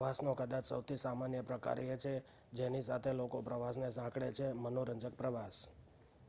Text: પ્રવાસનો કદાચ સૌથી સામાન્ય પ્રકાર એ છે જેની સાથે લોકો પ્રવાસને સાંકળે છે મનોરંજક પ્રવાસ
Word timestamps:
પ્રવાસનો 0.01 0.33
કદાચ 0.35 0.65
સૌથી 0.65 0.97
સામાન્ય 0.97 1.43
પ્રકાર 1.43 1.79
એ 1.79 1.97
છે 1.97 2.13
જેની 2.53 2.83
સાથે 2.83 3.11
લોકો 3.13 3.37
પ્રવાસને 3.41 3.91
સાંકળે 3.91 4.29
છે 4.31 4.47
મનોરંજક 4.55 5.13
પ્રવાસ 5.15 5.55